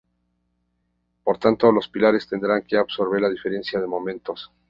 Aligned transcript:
Por 1.23 1.37
tanto, 1.37 1.71
los 1.71 1.87
pilares 1.87 2.25
tendrán 2.27 2.63
que 2.63 2.75
absorber 2.75 3.21
la 3.21 3.29
diferencia 3.29 3.79
de 3.79 3.85
momentos. 3.85 4.51